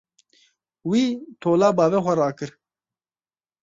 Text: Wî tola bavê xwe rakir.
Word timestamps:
Wî 0.89 1.05
tola 1.41 1.69
bavê 1.77 1.99
xwe 2.05 2.13
rakir. 2.21 2.51